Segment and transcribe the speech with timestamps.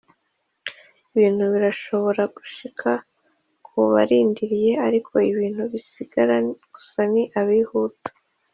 [1.15, 2.89] “ibintu birashobora gushika
[3.65, 6.35] ku barindiriye, ariko ibintu bisigara
[6.73, 6.99] gusa
[7.33, 8.09] n'abihuta.”